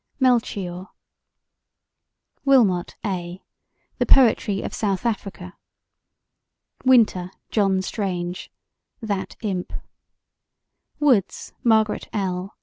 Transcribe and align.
Melchior 0.19 0.87
WILMOT, 2.43 2.95
A.: 3.05 3.43
The 3.99 4.07
Poetry 4.07 4.63
of 4.63 4.73
South 4.73 5.05
Africa 5.05 5.55
WINTER, 6.83 7.29
JOHN 7.51 7.83
STRANGE: 7.83 8.51
That 8.99 9.35
Imp 9.43 9.71
WOODS, 10.99 11.53
MARGARET 11.63 12.09
L. 12.13 12.55